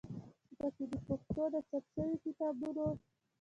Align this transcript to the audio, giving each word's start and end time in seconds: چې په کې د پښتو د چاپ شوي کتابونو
چې 0.45 0.51
په 0.59 0.65
کې 0.75 0.85
د 0.91 0.93
پښتو 1.07 1.43
د 1.53 1.55
چاپ 1.69 1.83
شوي 1.93 2.15
کتابونو 2.25 2.85